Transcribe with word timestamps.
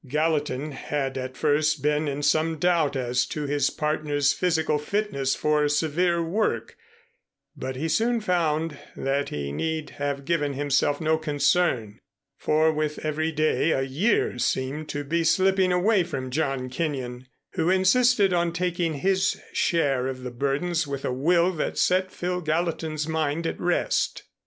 Gallatin 0.07 0.71
had 0.71 1.15
at 1.15 1.37
first 1.37 1.83
been 1.83 2.07
in 2.07 2.23
some 2.23 2.57
doubt 2.57 2.95
as 2.95 3.23
to 3.27 3.45
his 3.45 3.69
partner's 3.69 4.33
physical 4.33 4.79
fitness 4.79 5.35
for 5.35 5.69
severe 5.69 6.23
work, 6.23 6.75
but 7.55 7.75
he 7.75 7.87
soon 7.87 8.19
found 8.19 8.79
that 8.95 9.29
he 9.29 9.51
need 9.51 9.91
have 10.01 10.25
given 10.25 10.53
himself 10.53 10.99
no 10.99 11.19
concern, 11.19 11.99
for 12.39 12.71
with 12.71 12.97
every 13.05 13.31
day 13.31 13.73
a 13.73 13.83
year 13.83 14.39
seemed 14.39 14.89
to 14.89 15.03
be 15.03 15.23
slipping 15.23 15.71
away 15.71 16.01
from 16.01 16.31
John 16.31 16.67
Kenyon, 16.67 17.27
who 17.53 17.69
insisted 17.69 18.33
on 18.33 18.53
taking 18.53 18.95
his 19.05 19.39
share 19.53 20.07
of 20.07 20.23
the 20.23 20.31
burdens 20.31 20.87
with 20.87 21.05
a 21.05 21.13
will 21.13 21.51
that 21.57 21.77
set 21.77 22.11
Phil 22.11 22.41
Gallatin's 22.41 23.07
mind 23.07 23.45
at 23.45 23.59
rest. 23.59 24.23